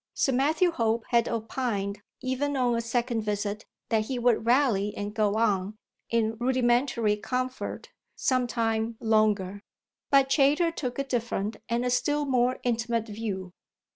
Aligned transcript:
Sir 0.15 0.31
Matthew 0.31 0.71
Hope 0.71 1.05
had 1.09 1.29
opined 1.29 2.01
even 2.21 2.57
on 2.57 2.73
a 2.73 2.81
second 2.81 3.21
visit 3.21 3.67
that 3.89 4.05
he 4.05 4.17
would 4.17 4.47
rally 4.47 4.95
and 4.97 5.13
go 5.13 5.35
on, 5.35 5.77
in 6.09 6.37
rudimentary 6.39 7.15
comfort, 7.15 7.91
some 8.15 8.47
time 8.47 8.97
longer; 8.99 9.61
but 10.09 10.27
Chayter 10.27 10.71
took 10.75 10.97
a 10.97 11.03
different 11.03 11.57
and 11.69 11.85
a 11.85 11.91
still 11.91 12.25
more 12.25 12.57
intimate 12.63 13.05
view. 13.09 13.53